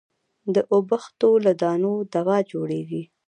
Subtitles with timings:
[0.53, 3.03] د اوبښتو له دانو دوا جوړېږي.